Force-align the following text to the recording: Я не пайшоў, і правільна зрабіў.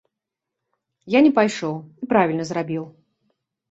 Я 1.17 1.23
не 1.27 1.31
пайшоў, 1.37 1.75
і 1.79 2.13
правільна 2.17 2.43
зрабіў. 2.53 2.83